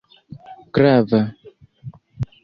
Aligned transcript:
grava 0.73 1.19